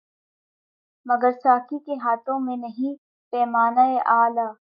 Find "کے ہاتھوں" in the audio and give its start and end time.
1.79-2.39